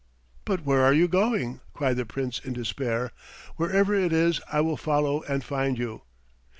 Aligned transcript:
"But 0.45 0.65
where 0.65 0.81
are 0.81 0.95
you 0.95 1.07
going?" 1.07 1.61
cried 1.73 1.95
the 1.97 2.07
Prince 2.07 2.39
in 2.39 2.53
despair. 2.53 3.11
"Wherever 3.57 3.93
it 3.93 4.11
is 4.11 4.41
I 4.51 4.59
will 4.61 4.75
follow 4.75 5.21
and 5.25 5.43
find 5.43 5.77
you." 5.77 6.01